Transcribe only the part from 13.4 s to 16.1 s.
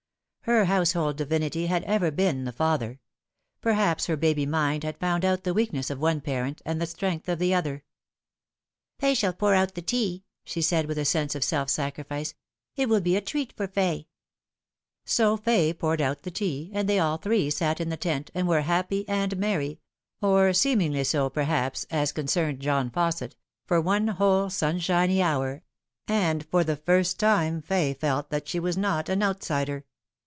for Fay." So Fay poured